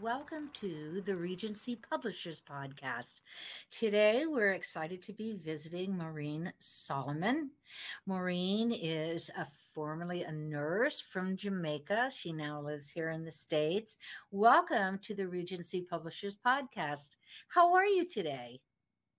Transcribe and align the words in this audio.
Welcome 0.00 0.48
to 0.54 1.02
the 1.04 1.14
Regency 1.14 1.76
Publishers 1.76 2.40
Podcast. 2.40 3.20
Today, 3.70 4.24
we're 4.24 4.52
excited 4.52 5.02
to 5.02 5.12
be 5.12 5.36
visiting 5.36 5.98
Maureen 5.98 6.54
Solomon. 6.58 7.50
Maureen 8.06 8.72
is 8.72 9.30
a 9.36 9.46
formerly 9.74 10.22
a 10.22 10.32
nurse 10.32 11.02
from 11.02 11.36
Jamaica. 11.36 12.10
She 12.14 12.32
now 12.32 12.62
lives 12.62 12.88
here 12.88 13.10
in 13.10 13.24
the 13.24 13.30
States. 13.30 13.98
Welcome 14.30 15.00
to 15.00 15.14
the 15.14 15.28
Regency 15.28 15.82
Publishers 15.82 16.36
Podcast. 16.46 17.16
How 17.48 17.74
are 17.74 17.86
you 17.86 18.06
today? 18.08 18.60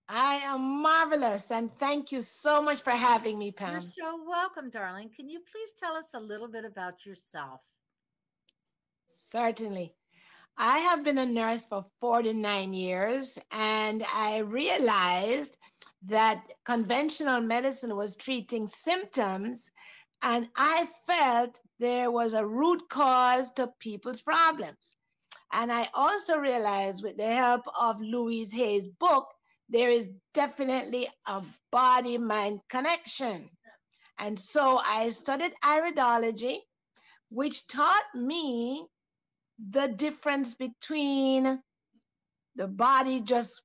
I 0.09 0.37
am 0.45 0.81
marvelous, 0.81 1.51
and 1.51 1.69
thank 1.77 2.11
you 2.11 2.21
so 2.21 2.59
much 2.59 2.81
for 2.81 2.91
having 2.91 3.37
me, 3.37 3.51
Pam. 3.51 3.73
You're 3.73 3.81
so 3.81 4.23
welcome, 4.27 4.71
darling. 4.71 5.11
Can 5.15 5.29
you 5.29 5.41
please 5.41 5.73
tell 5.77 5.93
us 5.93 6.15
a 6.15 6.19
little 6.19 6.47
bit 6.47 6.65
about 6.65 7.05
yourself? 7.05 7.61
Certainly. 9.07 9.93
I 10.57 10.79
have 10.79 11.03
been 11.03 11.17
a 11.17 11.25
nurse 11.25 11.65
for 11.65 11.85
49 11.99 12.73
years, 12.73 13.39
and 13.51 14.03
I 14.13 14.39
realized 14.39 15.57
that 16.03 16.53
conventional 16.65 17.41
medicine 17.41 17.95
was 17.95 18.15
treating 18.15 18.67
symptoms, 18.67 19.69
and 20.21 20.49
I 20.55 20.87
felt 21.07 21.59
there 21.79 22.11
was 22.11 22.33
a 22.33 22.45
root 22.45 22.89
cause 22.89 23.51
to 23.53 23.73
people's 23.79 24.21
problems. 24.21 24.95
And 25.51 25.71
I 25.71 25.89
also 25.93 26.37
realized, 26.37 27.03
with 27.03 27.17
the 27.17 27.33
help 27.33 27.63
of 27.79 27.99
Louise 27.99 28.53
Hay's 28.53 28.87
book, 28.87 29.27
there 29.69 29.89
is 29.89 30.09
definitely 30.33 31.07
a 31.27 31.43
body 31.71 32.17
mind 32.17 32.61
connection. 32.69 33.49
And 34.19 34.39
so 34.39 34.79
I 34.85 35.09
studied 35.09 35.53
iridology, 35.63 36.57
which 37.29 37.67
taught 37.67 38.05
me 38.13 38.85
the 39.69 39.87
difference 39.87 40.55
between 40.55 41.61
the 42.55 42.67
body 42.67 43.21
just 43.21 43.61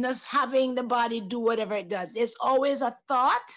just 0.00 0.24
having 0.24 0.74
the 0.74 0.82
body 0.82 1.20
do 1.20 1.38
whatever 1.38 1.74
it 1.74 1.88
does. 1.88 2.16
It's 2.16 2.36
always 2.40 2.82
a 2.82 2.96
thought 3.08 3.50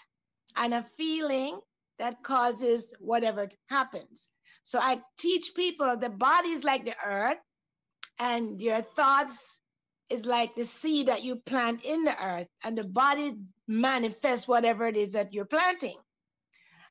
and 0.58 0.74
a 0.74 0.86
feeling 0.98 1.60
that 1.98 2.22
causes 2.24 2.94
whatever 3.00 3.50
happens. 3.70 4.30
So 4.64 4.80
I 4.80 5.02
teach 5.18 5.54
people 5.56 5.98
the 5.98 6.10
body 6.10 6.50
is 6.50 6.64
like 6.64 6.86
the 6.86 6.96
earth, 7.06 7.40
and 8.20 8.62
your 8.62 8.82
thoughts 8.82 9.60
is 10.10 10.26
like 10.26 10.56
the 10.56 10.66
seed 10.66 11.08
that 11.08 11.24
you 11.24 11.38
plant 11.38 11.84
in 11.86 12.04
the 12.04 12.16
earth, 12.26 12.48
and 12.66 12.78
the 12.78 12.84
body 12.84 13.36
manifests 13.68 14.48
whatever 14.48 14.88
it 14.88 14.98
is 14.98 15.14
that 15.14 15.34
you're 15.34 15.46
planting. 15.46 15.98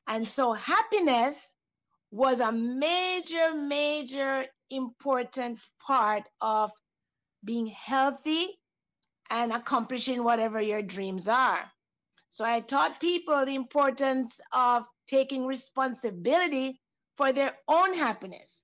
And 0.07 0.27
so 0.27 0.53
happiness 0.53 1.55
was 2.11 2.39
a 2.39 2.51
major, 2.51 3.53
major 3.53 4.45
important 4.69 5.59
part 5.79 6.23
of 6.41 6.71
being 7.43 7.67
healthy 7.67 8.59
and 9.29 9.51
accomplishing 9.51 10.23
whatever 10.23 10.61
your 10.61 10.81
dreams 10.81 11.27
are. 11.27 11.69
So 12.29 12.45
I 12.45 12.59
taught 12.59 12.99
people 12.99 13.45
the 13.45 13.55
importance 13.55 14.39
of 14.53 14.85
taking 15.07 15.45
responsibility 15.45 16.79
for 17.17 17.31
their 17.33 17.57
own 17.67 17.93
happiness 17.93 18.63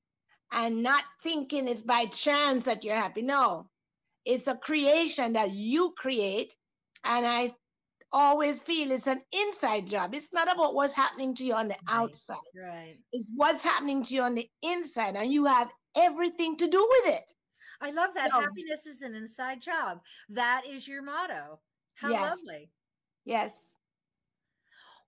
and 0.51 0.83
not 0.83 1.03
thinking 1.23 1.67
it's 1.67 1.81
by 1.81 2.05
chance 2.05 2.65
that 2.65 2.83
you're 2.83 2.95
happy. 2.95 3.21
No, 3.21 3.69
it's 4.25 4.47
a 4.47 4.55
creation 4.55 5.33
that 5.33 5.51
you 5.51 5.93
create. 5.97 6.55
And 7.03 7.25
I 7.25 7.51
always 8.11 8.59
feel 8.59 8.91
it's 8.91 9.07
an 9.07 9.21
inside 9.33 9.87
job. 9.87 10.15
It's 10.15 10.31
not 10.33 10.51
about 10.51 10.73
what's 10.73 10.93
happening 10.93 11.35
to 11.35 11.45
you 11.45 11.53
on 11.53 11.67
the 11.67 11.77
outside. 11.89 12.37
Right. 12.55 12.97
It's 13.11 13.29
what's 13.35 13.63
happening 13.63 14.03
to 14.03 14.15
you 14.15 14.21
on 14.21 14.35
the 14.35 14.47
inside. 14.61 15.15
And 15.15 15.31
you 15.31 15.45
have 15.45 15.69
everything 15.95 16.55
to 16.57 16.67
do 16.67 16.87
with 16.89 17.13
it. 17.15 17.33
I 17.81 17.91
love 17.91 18.11
that. 18.15 18.31
So, 18.31 18.39
Happiness 18.39 18.85
is 18.85 19.01
an 19.01 19.15
inside 19.15 19.61
job. 19.61 19.99
That 20.29 20.63
is 20.69 20.87
your 20.87 21.01
motto. 21.01 21.59
How 21.95 22.09
yes. 22.09 22.29
lovely. 22.29 22.69
Yes. 23.25 23.75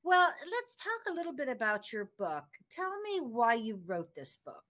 Well, 0.03 0.30
let's 0.52 0.75
talk 0.75 1.12
a 1.12 1.16
little 1.16 1.34
bit 1.34 1.50
about 1.50 1.92
your 1.92 2.12
book. 2.18 2.46
Tell 2.72 2.94
me 3.02 3.20
why 3.20 3.56
you 3.56 3.80
wrote 3.86 4.14
this 4.16 4.38
book. 4.46 4.64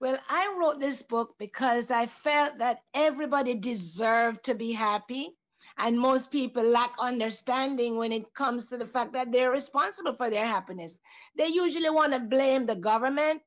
Well, 0.00 0.18
I 0.28 0.54
wrote 0.58 0.80
this 0.80 1.00
book 1.00 1.36
because 1.38 1.90
I 1.90 2.06
felt 2.06 2.58
that 2.58 2.82
everybody 2.92 3.54
deserved 3.54 4.42
to 4.44 4.54
be 4.54 4.72
happy. 4.72 5.30
And 5.78 5.98
most 5.98 6.30
people 6.30 6.62
lack 6.62 6.94
understanding 7.00 7.96
when 7.96 8.12
it 8.12 8.34
comes 8.34 8.66
to 8.66 8.76
the 8.76 8.86
fact 8.86 9.12
that 9.12 9.32
they're 9.32 9.52
responsible 9.52 10.14
for 10.14 10.28
their 10.28 10.44
happiness. 10.44 10.98
They 11.36 11.46
usually 11.46 11.88
want 11.88 12.12
to 12.12 12.20
blame 12.20 12.66
the 12.66 12.76
government, 12.76 13.40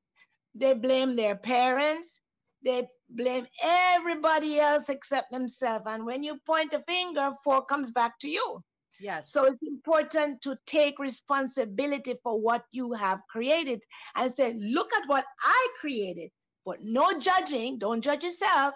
they 0.55 0.73
blame 0.73 1.15
their 1.15 1.35
parents. 1.35 2.21
They 2.63 2.87
blame 3.09 3.45
everybody 3.63 4.59
else 4.59 4.89
except 4.89 5.31
themselves. 5.31 5.85
And 5.87 6.05
when 6.05 6.23
you 6.23 6.39
point 6.45 6.73
a 6.73 6.83
finger, 6.87 7.33
four 7.43 7.63
comes 7.65 7.91
back 7.91 8.17
to 8.19 8.29
you. 8.29 8.63
Yes. 8.99 9.31
So 9.31 9.43
it's 9.43 9.59
important 9.61 10.41
to 10.43 10.57
take 10.65 10.97
responsibility 10.99 12.15
for 12.23 12.39
what 12.39 12.63
you 12.71 12.93
have 12.93 13.19
created 13.29 13.83
and 14.15 14.33
say, 14.33 14.53
look 14.53 14.93
at 14.95 15.07
what 15.07 15.25
I 15.43 15.67
created, 15.79 16.31
but 16.65 16.81
no 16.81 17.19
judging. 17.19 17.77
Don't 17.77 18.01
judge 18.01 18.23
yourself. 18.23 18.73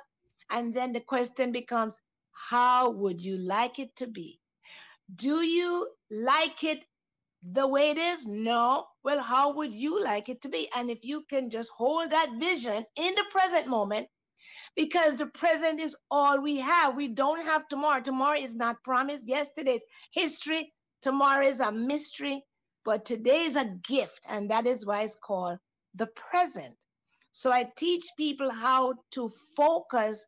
And 0.51 0.73
then 0.73 0.91
the 0.91 1.00
question 1.00 1.51
becomes, 1.51 1.97
how 2.34 2.90
would 2.90 3.23
you 3.23 3.38
like 3.38 3.79
it 3.79 3.96
to 3.96 4.07
be? 4.07 4.40
Do 5.16 5.41
you 5.41 5.88
like 6.11 6.63
it 6.63 6.84
the 7.44 7.68
way 7.68 7.90
it 7.92 7.98
is? 7.98 8.26
No. 8.26 8.86
Well, 9.04 9.22
how 9.22 9.54
would 9.54 9.74
you 9.74 10.04
like 10.04 10.30
it 10.30 10.42
to 10.42 10.50
be? 10.50 10.70
And 10.76 10.90
if 10.90 11.00
you 11.04 11.24
can 11.30 11.50
just 11.50 11.72
hold 11.76 12.12
that 12.12 12.32
vision 12.40 12.86
in 12.96 13.16
the 13.16 13.26
present 13.32 13.68
moment, 13.68 14.08
because 14.76 15.18
the 15.18 15.28
present 15.28 15.80
is 15.80 15.96
all 16.10 16.42
we 16.42 16.58
have. 16.58 16.96
We 16.96 17.10
don't 17.10 17.44
have 17.44 17.68
tomorrow. 17.68 18.02
Tomorrow 18.02 18.38
is 18.40 18.56
not 18.56 18.84
promised. 18.84 19.28
Yesterday's 19.28 19.84
history. 20.12 20.74
Tomorrow 21.02 21.46
is 21.46 21.60
a 21.60 21.72
mystery. 21.72 22.44
But 22.86 23.06
today 23.06 23.44
is 23.44 23.56
a 23.56 23.76
gift. 23.88 24.22
And 24.30 24.50
that 24.50 24.66
is 24.66 24.86
why 24.86 25.04
it's 25.04 25.16
called 25.16 25.60
the 25.96 26.08
present. 26.08 26.76
So 27.32 27.52
I 27.52 27.70
teach 27.78 28.06
people 28.18 28.50
how 28.50 28.94
to 29.12 29.30
focus 29.56 30.26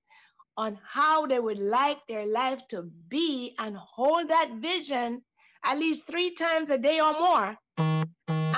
on 0.57 0.77
how 0.85 1.25
they 1.25 1.39
would 1.39 1.59
like 1.59 1.99
their 2.07 2.25
life 2.25 2.61
to 2.69 2.83
be 3.09 3.55
and 3.57 3.77
hold 3.77 4.27
that 4.29 4.51
vision 4.55 5.23
at 5.63 5.77
least 5.77 6.05
three 6.05 6.33
times 6.33 6.69
a 6.69 6.77
day 6.77 6.99
or 6.99 7.13
more 7.13 7.57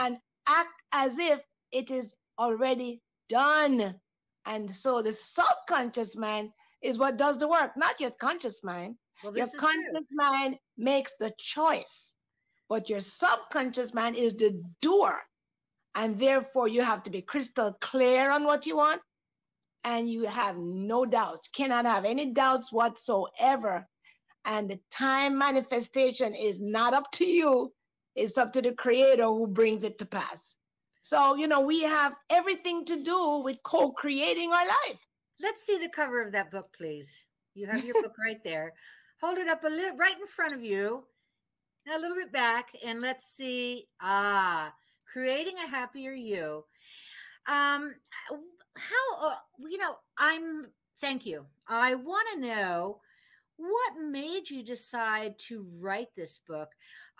and 0.04 0.18
act 0.48 0.82
as 0.92 1.18
if 1.20 1.40
it 1.72 1.92
is 1.92 2.14
already 2.40 3.02
done. 3.30 3.96
And 4.46 4.74
so 4.74 5.02
the 5.02 5.14
subconscious 5.14 6.18
mind 6.18 6.52
is 6.82 7.00
what 7.00 7.18
does 7.18 7.40
the 7.40 7.48
work, 7.48 7.72
not 7.78 8.00
your 8.00 8.12
conscious 8.12 8.64
mind. 8.64 8.96
Well, 9.24 9.38
your 9.38 9.48
conscious 9.58 9.92
true. 9.92 10.04
mind 10.12 10.58
makes 10.78 11.14
the 11.20 11.32
choice, 11.38 12.14
but 12.68 12.90
your 12.90 13.00
subconscious 13.00 13.94
mind 13.94 14.18
is 14.18 14.34
the 14.34 14.62
doer. 14.82 15.22
And 15.96 16.20
therefore, 16.20 16.68
you 16.68 16.82
have 16.82 17.04
to 17.04 17.12
be 17.12 17.22
crystal 17.22 17.78
clear 17.80 18.32
on 18.32 18.44
what 18.44 18.66
you 18.66 18.76
want. 18.78 19.02
And 19.86 20.10
you 20.10 20.24
have 20.24 20.58
no 20.58 21.06
doubts, 21.06 21.50
cannot 21.50 21.86
have 21.86 22.06
any 22.06 22.34
doubts 22.34 22.72
whatsoever 22.72 23.86
and 24.46 24.70
the 24.70 24.80
time 24.92 25.38
manifestation 25.38 26.34
is 26.34 26.62
not 26.62 26.94
up 26.94 27.12
to 27.14 27.26
you, 27.26 27.72
it's 28.16 28.38
up 28.38 28.52
to 28.54 28.62
the 28.62 28.74
creator 28.74 29.26
who 29.26 29.48
brings 29.48 29.84
it 29.84 29.98
to 30.00 30.06
pass. 30.06 30.58
So, 31.02 31.36
you 31.36 31.48
know, 31.48 31.62
we 31.62 31.82
have 31.82 32.14
everything 32.30 32.86
to 32.86 33.04
do 33.04 33.42
with 33.44 33.58
co 33.64 33.92
creating 33.92 34.52
our 34.52 34.66
life. 34.66 35.06
Let's 35.42 35.66
see 35.66 35.78
the 35.78 35.90
cover 35.90 36.22
of 36.22 36.32
that 36.32 36.52
book, 36.52 36.68
please. 36.78 37.26
You 37.56 37.68
have 37.68 37.84
your 37.84 38.02
book 38.02 38.14
right 38.18 38.44
there. 38.44 38.74
Hold 39.22 39.38
it 39.38 39.48
up 39.48 39.64
a 39.64 39.68
little 39.68 39.98
right 39.98 40.16
in 40.20 40.28
front 40.28 40.54
of 40.54 40.64
you, 40.64 41.04
a 41.94 42.00
little 42.00 42.16
bit 42.16 42.32
back, 42.32 42.70
and 42.86 43.02
let's 43.02 43.26
see. 43.26 43.88
Ah, 44.02 44.74
creating 45.12 45.56
a 45.64 45.70
happier 45.70 46.14
you. 46.14 46.64
Um, 47.48 47.94
how, 48.76 49.28
uh, 49.30 49.36
you 49.60 49.78
know, 49.78 49.96
I'm, 50.18 50.68
thank 51.00 51.26
you. 51.26 51.46
I 51.68 51.96
want 51.96 52.28
to 52.34 52.40
know 52.40 53.00
what 53.58 53.94
made 54.02 54.50
you 54.50 54.64
decide 54.64 55.38
to 55.48 55.66
write 55.80 56.10
this 56.16 56.40
book? 56.48 56.70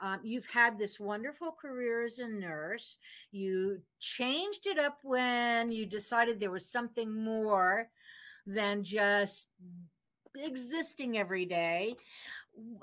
Um, 0.02 0.20
you've 0.24 0.48
had 0.48 0.78
this 0.78 1.00
wonderful 1.00 1.52
career 1.52 2.04
as 2.04 2.20
a 2.20 2.28
nurse. 2.28 2.98
You 3.32 3.82
changed 4.00 4.68
it 4.68 4.80
up 4.80 5.00
when 5.04 5.72
you 5.72 5.86
decided 5.86 6.40
there 6.40 6.52
was 6.52 6.70
something 6.70 7.12
more 7.12 7.90
than 8.46 8.84
just 8.84 9.50
existing 10.36 11.18
every 11.18 11.46
day. 11.46 11.96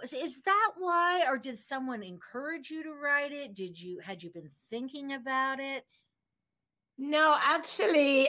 Is 0.02 0.40
that 0.42 0.70
why, 0.78 1.24
or 1.28 1.38
did 1.38 1.58
someone 1.58 2.02
encourage 2.02 2.70
you 2.70 2.82
to 2.82 2.92
write 2.92 3.32
it? 3.32 3.54
Did 3.54 3.80
you 3.80 4.00
had 4.00 4.22
you 4.22 4.30
been 4.30 4.50
thinking 4.68 5.12
about 5.12 5.60
it? 5.60 5.92
No, 6.98 7.36
actually, 7.44 8.28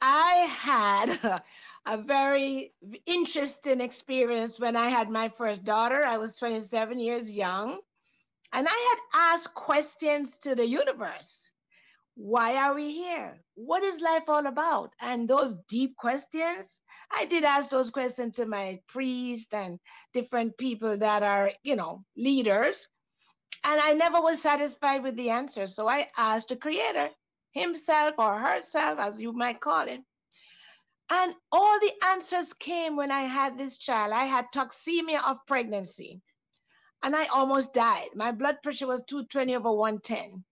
I 0.00 0.46
had 0.50 1.42
a 1.86 1.96
very 1.96 2.74
interesting 3.06 3.80
experience 3.80 4.58
when 4.60 4.76
I 4.76 4.88
had 4.88 5.08
my 5.10 5.28
first 5.28 5.64
daughter. 5.64 6.04
I 6.04 6.18
was 6.18 6.36
27 6.36 6.98
years 6.98 7.30
young. 7.30 7.78
And 8.52 8.66
I 8.68 8.96
had 9.12 9.34
asked 9.34 9.54
questions 9.54 10.38
to 10.38 10.54
the 10.54 10.66
universe. 10.66 11.50
why 12.16 12.56
are 12.56 12.74
we 12.74 12.92
here? 12.92 13.38
What 13.54 13.82
is 13.84 14.00
life 14.00 14.24
all 14.28 14.46
about? 14.46 14.94
And 15.02 15.28
those 15.28 15.54
deep 15.68 15.96
questions, 15.96 16.80
I 17.10 17.26
did 17.26 17.44
ask 17.44 17.70
those 17.70 17.90
questions 17.90 18.36
to 18.36 18.46
my 18.46 18.80
priest 18.88 19.52
and 19.54 19.78
different 20.14 20.56
people 20.56 20.96
that 20.96 21.22
are, 21.22 21.52
you 21.62 21.76
know, 21.76 22.04
leaders. 22.16 22.88
And 23.64 23.80
I 23.80 23.92
never 23.92 24.20
was 24.20 24.40
satisfied 24.40 25.02
with 25.02 25.16
the 25.16 25.30
answer. 25.30 25.66
So 25.66 25.88
I 25.88 26.08
asked 26.16 26.48
the 26.48 26.56
creator, 26.56 27.10
himself 27.52 28.14
or 28.18 28.34
herself, 28.38 28.98
as 28.98 29.20
you 29.20 29.32
might 29.32 29.60
call 29.60 29.86
it. 29.86 30.00
And 31.10 31.34
all 31.52 31.78
the 31.80 31.92
answers 32.06 32.52
came 32.52 32.96
when 32.96 33.10
I 33.10 33.22
had 33.22 33.56
this 33.56 33.78
child. 33.78 34.12
I 34.12 34.24
had 34.24 34.46
toxemia 34.52 35.20
of 35.26 35.38
pregnancy 35.46 36.20
and 37.02 37.14
I 37.14 37.26
almost 37.26 37.72
died. 37.72 38.08
My 38.14 38.32
blood 38.32 38.56
pressure 38.62 38.86
was 38.86 39.04
220 39.04 39.54
over 39.56 39.72
110 39.72 40.44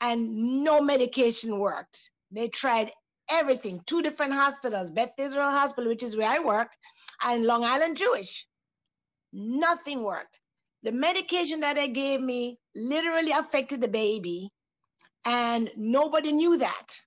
and 0.00 0.64
no 0.64 0.80
medication 0.80 1.58
worked. 1.58 2.10
They 2.32 2.48
tried 2.48 2.90
everything, 3.30 3.80
two 3.86 4.02
different 4.02 4.32
hospitals, 4.32 4.90
Beth 4.90 5.12
Israel 5.16 5.50
Hospital, 5.50 5.90
which 5.90 6.02
is 6.02 6.16
where 6.16 6.28
I 6.28 6.40
work, 6.40 6.72
and 7.22 7.44
Long 7.44 7.64
Island 7.64 7.96
Jewish. 7.96 8.46
Nothing 9.32 10.02
worked. 10.02 10.40
The 10.82 10.92
medication 10.92 11.60
that 11.60 11.76
they 11.76 11.88
gave 11.88 12.20
me 12.20 12.58
literally 12.74 13.30
affected 13.30 13.80
the 13.80 13.88
baby, 13.88 14.50
and 15.24 15.70
nobody 15.76 16.32
knew 16.32 16.58
that. 16.58 17.00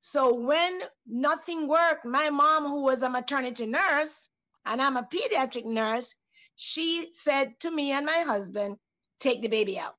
So 0.00 0.34
when 0.34 0.82
nothing 1.06 1.68
worked, 1.68 2.04
my 2.04 2.30
mom, 2.30 2.64
who 2.64 2.82
was 2.82 3.02
a 3.02 3.10
maternity 3.10 3.66
nurse, 3.66 4.28
and 4.64 4.80
I'm 4.80 4.96
a 4.96 5.02
pediatric 5.12 5.66
nurse, 5.66 6.14
she 6.56 7.10
said 7.12 7.58
to 7.60 7.70
me 7.70 7.92
and 7.92 8.04
my 8.04 8.18
husband, 8.26 8.76
take 9.18 9.42
the 9.42 9.48
baby 9.48 9.78
out. 9.78 9.94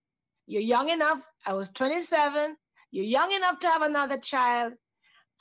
You're 0.47 0.61
young 0.61 0.89
enough. 0.89 1.25
I 1.47 1.53
was 1.53 1.69
27. 1.69 2.55
You're 2.91 3.05
young 3.05 3.31
enough 3.31 3.59
to 3.59 3.67
have 3.67 3.83
another 3.83 4.17
child. 4.17 4.73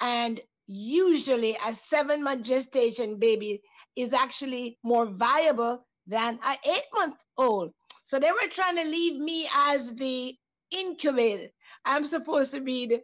And 0.00 0.40
usually 0.66 1.56
a 1.66 1.74
seven 1.74 2.22
month 2.22 2.44
gestation 2.44 3.18
baby 3.18 3.60
is 3.96 4.12
actually 4.12 4.78
more 4.82 5.06
viable 5.06 5.86
than 6.06 6.38
an 6.44 6.56
eight 6.68 6.84
month 6.94 7.24
old. 7.36 7.72
So 8.04 8.18
they 8.18 8.30
were 8.30 8.48
trying 8.50 8.76
to 8.76 8.84
leave 8.84 9.20
me 9.20 9.48
as 9.54 9.94
the 9.94 10.34
incubator. 10.70 11.48
I'm 11.84 12.04
supposed 12.04 12.52
to 12.54 12.60
be 12.60 12.86
the, 12.86 13.02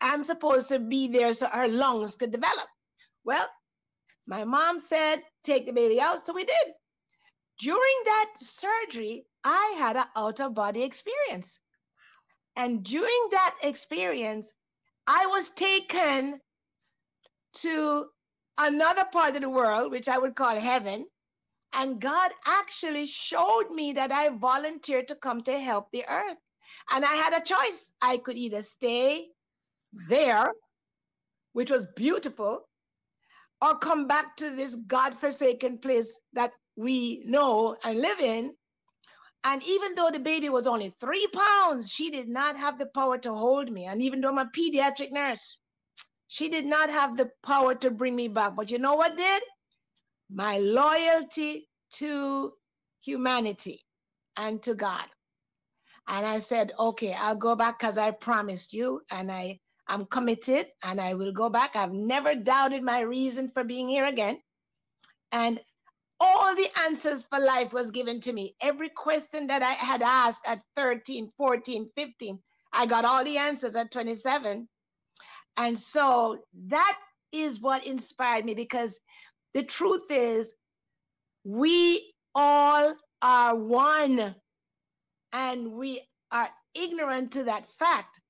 I'm 0.00 0.24
supposed 0.24 0.68
to 0.68 0.78
be 0.78 1.08
there 1.08 1.34
so 1.34 1.46
her 1.46 1.68
lungs 1.68 2.16
could 2.16 2.32
develop. 2.32 2.66
Well, 3.24 3.48
my 4.26 4.44
mom 4.44 4.80
said, 4.80 5.22
take 5.44 5.66
the 5.66 5.72
baby 5.72 6.00
out. 6.00 6.24
So 6.24 6.32
we 6.32 6.44
did. 6.44 6.74
During 7.58 8.02
that 8.04 8.34
surgery, 8.38 9.24
I 9.44 9.74
had 9.78 9.96
an 9.96 10.06
out 10.16 10.40
of 10.40 10.54
body 10.54 10.82
experience. 10.82 11.58
And 12.56 12.84
during 12.84 13.28
that 13.30 13.56
experience, 13.62 14.52
I 15.06 15.26
was 15.26 15.50
taken 15.50 16.40
to 17.54 18.06
another 18.58 19.04
part 19.12 19.36
of 19.36 19.42
the 19.42 19.48
world, 19.48 19.90
which 19.90 20.08
I 20.08 20.18
would 20.18 20.34
call 20.34 20.56
heaven. 20.56 21.06
And 21.72 22.00
God 22.00 22.32
actually 22.46 23.06
showed 23.06 23.70
me 23.70 23.92
that 23.94 24.12
I 24.12 24.28
volunteered 24.28 25.08
to 25.08 25.16
come 25.16 25.42
to 25.42 25.58
help 25.58 25.90
the 25.92 26.04
earth. 26.08 26.38
And 26.92 27.04
I 27.04 27.14
had 27.14 27.32
a 27.32 27.44
choice. 27.44 27.92
I 28.02 28.18
could 28.18 28.36
either 28.36 28.62
stay 28.62 29.28
there, 30.08 30.52
which 31.52 31.70
was 31.70 31.86
beautiful, 31.96 32.68
or 33.60 33.78
come 33.78 34.06
back 34.06 34.36
to 34.36 34.50
this 34.50 34.76
God 34.86 35.14
forsaken 35.14 35.78
place 35.78 36.18
that 36.32 36.52
we 36.76 37.22
know 37.26 37.76
and 37.84 37.98
live 37.98 38.20
in, 38.20 38.52
and 39.44 39.62
even 39.64 39.94
though 39.94 40.10
the 40.10 40.20
baby 40.20 40.48
was 40.48 40.66
only 40.66 40.94
three 41.00 41.26
pounds, 41.32 41.90
she 41.90 42.10
did 42.10 42.28
not 42.28 42.56
have 42.56 42.78
the 42.78 42.86
power 42.86 43.18
to 43.18 43.34
hold 43.34 43.70
me. 43.72 43.86
And 43.86 44.00
even 44.00 44.20
though 44.20 44.28
I'm 44.28 44.38
a 44.38 44.50
pediatric 44.56 45.10
nurse, 45.10 45.58
she 46.28 46.48
did 46.48 46.64
not 46.64 46.90
have 46.90 47.16
the 47.16 47.28
power 47.44 47.74
to 47.76 47.90
bring 47.90 48.14
me 48.14 48.28
back. 48.28 48.54
But 48.56 48.70
you 48.70 48.78
know 48.78 48.94
what 48.94 49.16
did? 49.16 49.42
My 50.30 50.58
loyalty 50.58 51.68
to 51.94 52.52
humanity 53.04 53.80
and 54.36 54.62
to 54.62 54.74
God. 54.74 55.06
And 56.06 56.24
I 56.24 56.38
said, 56.38 56.72
okay, 56.78 57.12
I'll 57.12 57.36
go 57.36 57.56
back 57.56 57.80
because 57.80 57.98
I 57.98 58.12
promised 58.12 58.72
you 58.72 59.02
and 59.12 59.30
I 59.30 59.58
am 59.88 60.06
committed 60.06 60.66
and 60.84 61.00
I 61.00 61.14
will 61.14 61.32
go 61.32 61.48
back. 61.48 61.76
I've 61.76 61.92
never 61.92 62.34
doubted 62.34 62.82
my 62.82 63.00
reason 63.00 63.48
for 63.48 63.64
being 63.64 63.88
here 63.88 64.06
again. 64.06 64.38
And 65.32 65.60
all 66.20 66.54
the 66.54 66.68
answers 66.86 67.26
for 67.28 67.40
life 67.40 67.72
was 67.72 67.90
given 67.90 68.20
to 68.20 68.32
me. 68.32 68.54
Every 68.62 68.90
question 68.90 69.48
that 69.48 69.62
I 69.62 69.72
had 69.72 70.02
asked 70.02 70.42
at 70.46 70.62
13, 70.76 71.30
14, 71.36 71.90
15, 71.96 72.38
I 72.72 72.86
got 72.86 73.04
all 73.04 73.24
the 73.24 73.38
answers 73.38 73.74
at 73.74 73.90
27. 73.90 74.68
And 75.56 75.78
so 75.78 76.38
that 76.68 76.98
is 77.32 77.60
what 77.60 77.86
inspired 77.86 78.44
me 78.44 78.54
because 78.54 79.00
the 79.54 79.62
truth 79.62 80.10
is, 80.10 80.54
we 81.44 82.12
all 82.34 82.94
are 83.20 83.56
one. 83.56 84.34
And 85.32 85.72
we 85.72 86.02
are 86.30 86.50
ignorant 86.74 87.32
to 87.32 87.44
that 87.44 87.66
fact 87.78 88.20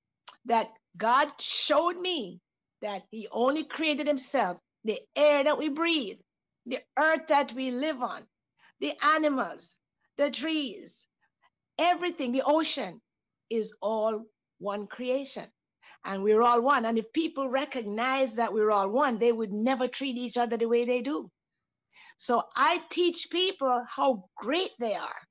that 0.47 0.69
God 0.97 1.29
showed 1.41 1.99
me 1.99 2.41
that 2.81 3.03
He 3.11 3.29
only 3.31 3.65
created 3.65 4.07
Himself, 4.07 4.59
the 4.85 5.01
air 5.17 5.45
that 5.45 5.59
we 5.59 5.69
breathe, 5.69 6.19
the 6.67 6.81
earth 6.99 7.27
that 7.29 7.53
we 7.53 7.71
live 7.71 8.03
on, 8.03 8.27
the 8.81 8.93
animals, 9.17 9.79
the 10.17 10.31
trees, 10.31 11.07
everything, 11.79 12.33
the 12.33 12.43
ocean 12.45 13.01
is 13.51 13.75
all 13.81 14.25
one 14.59 14.87
creation. 14.87 15.47
And 16.05 16.23
we're 16.23 16.43
all 16.43 16.61
one. 16.61 16.85
And 16.85 16.99
if 16.99 17.13
people 17.13 17.49
recognize 17.49 18.35
that 18.35 18.53
we're 18.53 18.73
all 18.73 18.89
one, 18.89 19.19
they 19.19 19.31
would 19.33 19.53
never 19.53 19.87
treat 19.87 20.17
each 20.17 20.37
other 20.37 20.57
the 20.57 20.69
way 20.69 20.85
they 20.85 21.01
do. 21.01 21.31
So 22.17 22.43
I 22.57 22.83
teach 22.91 23.31
people 23.31 23.85
how 23.89 24.29
great 24.37 24.71
they 24.79 24.95
are. 24.95 25.23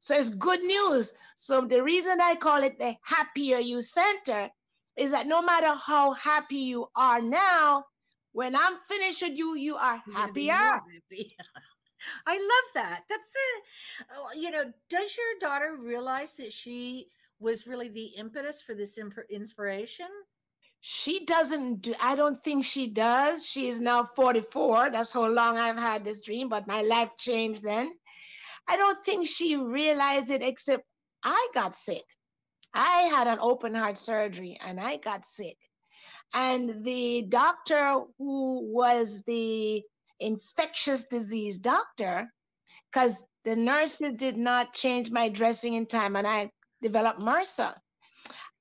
So 0.00 0.16
it's 0.16 0.28
good 0.28 0.62
news. 0.62 1.12
So 1.36 1.60
the 1.62 1.82
reason 1.82 2.20
I 2.20 2.34
call 2.36 2.62
it 2.62 2.78
the 2.78 2.94
Happier 3.02 3.58
You 3.58 3.80
Center 3.80 4.50
is 4.96 5.10
that 5.10 5.26
no 5.26 5.42
matter 5.42 5.72
how 5.74 6.12
happy 6.12 6.56
you 6.56 6.86
are 6.96 7.20
now, 7.20 7.84
when 8.32 8.54
I'm 8.54 8.76
finished 8.88 9.22
with 9.22 9.38
you, 9.38 9.54
you 9.54 9.76
are 9.76 10.02
happier. 10.12 10.52
Happy. 10.52 11.36
I 12.26 12.34
love 12.34 12.74
that. 12.74 13.04
That's 13.08 13.32
a, 13.34 14.04
oh, 14.16 14.28
you 14.38 14.50
know, 14.50 14.64
does 14.90 15.16
your 15.16 15.48
daughter 15.48 15.76
realize 15.80 16.34
that 16.34 16.52
she 16.52 17.08
was 17.38 17.66
really 17.66 17.88
the 17.88 18.12
impetus 18.18 18.62
for 18.62 18.74
this 18.74 18.98
imp- 18.98 19.30
inspiration? 19.30 20.06
She 20.80 21.24
doesn't 21.24 21.82
do, 21.82 21.94
I 22.00 22.14
don't 22.14 22.42
think 22.44 22.64
she 22.64 22.88
does. 22.88 23.44
She 23.46 23.68
is 23.68 23.80
now 23.80 24.04
44. 24.04 24.90
That's 24.90 25.12
how 25.12 25.26
long 25.26 25.56
I've 25.56 25.78
had 25.78 26.04
this 26.04 26.20
dream, 26.20 26.48
but 26.48 26.68
my 26.68 26.82
life 26.82 27.10
changed 27.18 27.62
then. 27.62 27.90
I 28.68 28.76
don't 28.76 28.98
think 29.04 29.26
she 29.26 29.56
realized 29.56 30.30
it, 30.30 30.42
except 30.42 30.84
I 31.24 31.48
got 31.54 31.76
sick. 31.76 32.04
I 32.74 33.02
had 33.02 33.26
an 33.26 33.38
open 33.40 33.74
heart 33.74 33.98
surgery 33.98 34.58
and 34.64 34.80
I 34.80 34.96
got 34.96 35.24
sick. 35.24 35.56
And 36.34 36.84
the 36.84 37.22
doctor 37.28 38.00
who 38.18 38.72
was 38.72 39.22
the 39.22 39.82
infectious 40.20 41.04
disease 41.04 41.58
doctor, 41.58 42.32
because 42.90 43.22
the 43.44 43.56
nurses 43.56 44.12
did 44.14 44.36
not 44.36 44.74
change 44.74 45.10
my 45.10 45.28
dressing 45.28 45.74
in 45.74 45.86
time 45.86 46.16
and 46.16 46.26
I 46.26 46.50
developed 46.82 47.20
MRSA. 47.20 47.74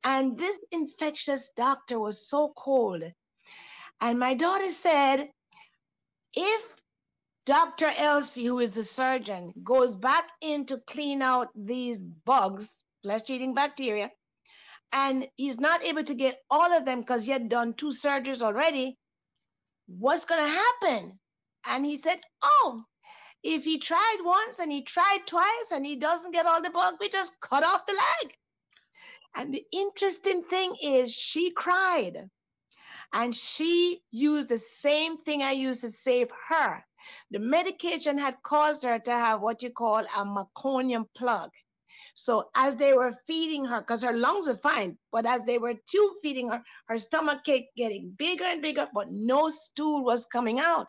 And 0.03 0.37
this 0.37 0.59
infectious 0.71 1.49
doctor 1.57 1.99
was 1.99 2.29
so 2.29 2.53
cold. 2.55 3.03
And 4.01 4.19
my 4.19 4.35
daughter 4.35 4.69
said, 4.69 5.29
if 6.35 6.75
Dr. 7.45 7.91
Elsie, 7.97 8.45
who 8.45 8.59
is 8.59 8.75
the 8.75 8.83
surgeon, 8.83 9.53
goes 9.63 9.95
back 9.95 10.25
in 10.41 10.65
to 10.65 10.77
clean 10.87 11.21
out 11.21 11.49
these 11.55 11.99
bugs, 11.99 12.81
flesh 13.05 13.29
eating 13.29 13.53
bacteria, 13.53 14.09
and 14.91 15.27
he's 15.37 15.59
not 15.59 15.83
able 15.83 16.03
to 16.03 16.15
get 16.15 16.41
all 16.49 16.73
of 16.73 16.85
them 16.85 17.01
because 17.01 17.23
he 17.23 17.31
had 17.31 17.49
done 17.49 17.75
two 17.75 17.91
surgeries 17.91 18.41
already, 18.41 18.97
what's 19.87 20.25
going 20.25 20.43
to 20.43 20.49
happen? 20.49 21.19
And 21.67 21.85
he 21.85 21.97
said, 21.97 22.19
Oh, 22.41 22.81
if 23.43 23.63
he 23.63 23.77
tried 23.77 24.17
once 24.23 24.57
and 24.57 24.71
he 24.71 24.81
tried 24.81 25.19
twice 25.27 25.71
and 25.71 25.85
he 25.85 25.97
doesn't 25.97 26.31
get 26.31 26.47
all 26.47 26.63
the 26.63 26.71
bug, 26.71 26.95
we 26.99 27.09
just 27.09 27.39
cut 27.41 27.63
off 27.63 27.85
the 27.85 27.93
leg. 27.93 28.33
And 29.35 29.53
the 29.53 29.63
interesting 29.71 30.41
thing 30.41 30.75
is, 30.81 31.13
she 31.13 31.51
cried 31.51 32.27
and 33.13 33.35
she 33.35 34.01
used 34.09 34.49
the 34.49 34.57
same 34.57 35.17
thing 35.17 35.43
I 35.43 35.51
used 35.51 35.81
to 35.81 35.91
save 35.91 36.31
her. 36.49 36.83
The 37.29 37.39
medication 37.39 38.17
had 38.17 38.41
caused 38.41 38.83
her 38.83 38.97
to 38.97 39.11
have 39.11 39.41
what 39.41 39.61
you 39.61 39.69
call 39.69 39.99
a 39.99 40.25
meconium 40.25 41.05
plug. 41.15 41.51
So 42.13 42.49
as 42.55 42.75
they 42.75 42.93
were 42.93 43.13
feeding 43.27 43.65
her, 43.65 43.81
because 43.81 44.03
her 44.03 44.13
lungs 44.13 44.47
was 44.47 44.59
fine, 44.59 44.97
but 45.11 45.25
as 45.25 45.43
they 45.43 45.57
were 45.57 45.73
tube 45.89 46.13
feeding 46.21 46.49
her, 46.49 46.63
her 46.87 46.97
stomach 46.97 47.43
kept 47.45 47.75
getting 47.77 48.11
bigger 48.17 48.45
and 48.45 48.61
bigger, 48.61 48.87
but 48.93 49.11
no 49.11 49.49
stool 49.49 50.03
was 50.03 50.25
coming 50.25 50.59
out. 50.59 50.87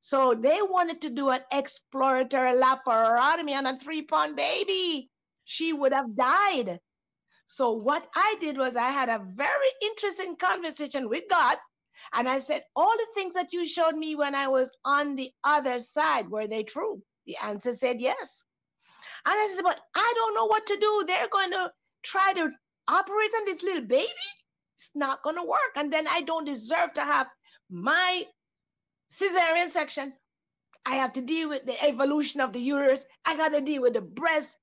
So 0.00 0.34
they 0.34 0.60
wanted 0.62 1.00
to 1.02 1.10
do 1.10 1.30
an 1.30 1.40
exploratory 1.52 2.52
laparotomy 2.52 3.56
on 3.56 3.66
a 3.66 3.78
three 3.78 4.02
pound 4.02 4.36
baby. 4.36 5.10
She 5.44 5.72
would 5.72 5.92
have 5.92 6.14
died. 6.16 6.78
So 7.46 7.72
what 7.72 8.08
I 8.14 8.36
did 8.40 8.56
was 8.56 8.76
I 8.76 8.90
had 8.90 9.08
a 9.08 9.24
very 9.34 9.68
interesting 9.82 10.36
conversation 10.36 11.08
with 11.08 11.24
God. 11.28 11.56
And 12.14 12.28
I 12.28 12.40
said, 12.40 12.62
all 12.74 12.96
the 12.96 13.06
things 13.14 13.34
that 13.34 13.52
you 13.52 13.66
showed 13.66 13.94
me 13.94 14.14
when 14.14 14.34
I 14.34 14.48
was 14.48 14.74
on 14.84 15.16
the 15.16 15.30
other 15.44 15.78
side, 15.78 16.28
were 16.28 16.46
they 16.46 16.62
true? 16.62 17.02
The 17.26 17.36
answer 17.36 17.74
said 17.74 18.00
yes. 18.00 18.44
And 19.24 19.34
I 19.34 19.52
said, 19.54 19.62
but 19.62 19.80
I 19.94 20.12
don't 20.16 20.34
know 20.34 20.46
what 20.46 20.66
to 20.66 20.76
do. 20.76 21.04
They're 21.06 21.28
going 21.28 21.50
to 21.52 21.72
try 22.02 22.32
to 22.32 22.50
operate 22.88 23.30
on 23.38 23.44
this 23.44 23.62
little 23.62 23.84
baby. 23.84 24.08
It's 24.76 24.90
not 24.94 25.22
going 25.22 25.36
to 25.36 25.44
work. 25.44 25.72
And 25.76 25.92
then 25.92 26.06
I 26.08 26.22
don't 26.22 26.44
deserve 26.44 26.92
to 26.94 27.02
have 27.02 27.28
my 27.70 28.26
cesarean 29.10 29.68
section. 29.68 30.12
I 30.84 30.96
have 30.96 31.12
to 31.12 31.22
deal 31.22 31.48
with 31.48 31.64
the 31.64 31.80
evolution 31.84 32.40
of 32.40 32.52
the 32.52 32.60
uterus. 32.60 33.06
I 33.24 33.36
got 33.36 33.52
to 33.52 33.60
deal 33.60 33.82
with 33.82 33.94
the 33.94 34.00
breast. 34.00 34.56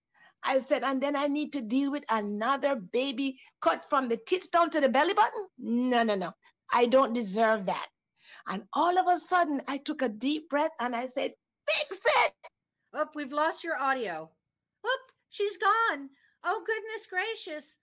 I 0.43 0.59
said, 0.59 0.83
and 0.83 1.01
then 1.01 1.15
I 1.15 1.27
need 1.27 1.53
to 1.53 1.61
deal 1.61 1.91
with 1.91 2.03
another 2.09 2.75
baby 2.75 3.39
cut 3.61 3.85
from 3.89 4.09
the 4.09 4.17
tits 4.17 4.47
down 4.47 4.69
to 4.71 4.81
the 4.81 4.89
belly 4.89 5.13
button. 5.13 5.47
No, 5.57 6.03
no, 6.03 6.15
no. 6.15 6.33
I 6.71 6.85
don't 6.85 7.13
deserve 7.13 7.65
that. 7.65 7.87
And 8.47 8.63
all 8.73 8.97
of 8.97 9.07
a 9.07 9.17
sudden, 9.17 9.61
I 9.67 9.77
took 9.77 10.01
a 10.01 10.09
deep 10.09 10.49
breath 10.49 10.71
and 10.79 10.95
I 10.95 11.07
said, 11.07 11.33
Fix 11.69 11.99
it. 12.03 12.33
Oh, 12.93 13.07
we've 13.15 13.31
lost 13.31 13.63
your 13.63 13.79
audio. 13.79 14.29
She's 15.29 15.57
gone. 15.57 16.09
Oh, 16.43 16.63
goodness 16.65 17.07
gracious. 17.07 17.77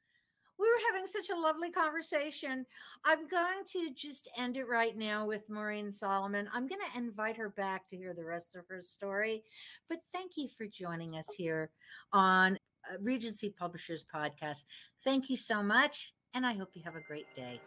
We 0.59 0.67
were 0.67 0.93
having 0.93 1.07
such 1.07 1.29
a 1.29 1.39
lovely 1.39 1.71
conversation. 1.71 2.65
I'm 3.05 3.29
going 3.29 3.65
to 3.73 3.91
just 3.95 4.31
end 4.39 4.57
it 4.57 4.67
right 4.67 4.97
now 4.97 5.27
with 5.27 5.51
Maureen 5.51 5.93
Solomon. 5.93 6.49
I'm 6.53 6.67
going 6.67 6.81
to 6.81 6.99
invite 6.99 7.37
her 7.37 7.51
back 7.51 7.87
to 7.89 7.97
hear 7.97 8.15
the 8.15 8.25
rest 8.25 8.57
of 8.57 8.67
her 8.69 8.83
story. 8.83 9.43
But 9.89 9.99
thank 10.13 10.33
you 10.37 10.49
for 10.49 10.67
joining 10.67 11.17
us 11.17 11.35
here 11.37 11.71
on 12.13 12.59
uh, 12.91 12.97
Regency 13.03 13.51
Publishers 13.51 14.03
Podcast. 14.03 14.65
Thank 15.05 15.29
you 15.29 15.37
so 15.37 15.63
much, 15.63 16.15
and 16.33 16.47
I 16.47 16.55
hope 16.55 16.71
you 16.73 16.83
have 16.85 16.97
a 16.97 17.07
great 17.07 17.27
day. 17.35 17.61